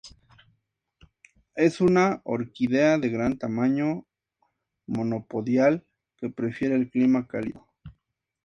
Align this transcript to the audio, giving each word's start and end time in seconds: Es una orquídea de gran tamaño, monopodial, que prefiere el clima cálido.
Es 1.55 1.79
una 1.79 2.21
orquídea 2.23 2.97
de 2.97 3.09
gran 3.09 3.37
tamaño, 3.37 4.07
monopodial, 4.87 5.85
que 6.17 6.27
prefiere 6.31 6.73
el 6.73 6.89
clima 6.89 7.27
cálido. 7.27 7.67